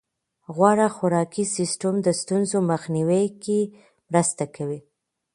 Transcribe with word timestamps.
غوره 0.55 0.87
خوراکي 0.95 1.43
سیستم 1.55 1.95
د 2.01 2.07
ستونزو 2.21 2.57
مخنیوي 2.71 3.25
کې 3.43 3.59
مرسته 4.11 4.43
کوي. 4.55 4.79